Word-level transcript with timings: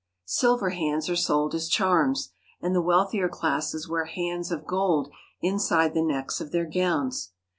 Silver 0.25 0.71
hands 0.71 1.07
are 1.11 1.15
sold 1.15 1.53
as 1.53 1.69
charms, 1.69 2.31
and 2.59 2.73
the 2.73 2.81
wealthier 2.81 3.29
classes 3.29 3.87
wear 3.87 4.05
hands 4.05 4.51
of 4.51 4.65
gold 4.65 5.11
inside 5.41 5.93
the 5.93 6.01
necks 6.01 6.41
of 6.41 6.51
their 6.51 6.65
gowns. 6.65 7.33